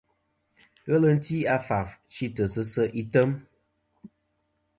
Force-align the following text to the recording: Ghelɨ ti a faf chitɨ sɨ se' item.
Ghelɨ 0.87 1.11
ti 1.25 1.37
a 1.55 1.57
faf 1.67 1.89
chitɨ 2.13 2.43
sɨ 2.53 2.61
se' 2.73 2.93
item. 3.01 3.31